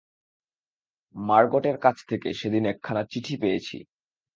[1.15, 3.77] মার্গটের কাছ থেকে সেদিন একখানা চিঠি পেয়েছি।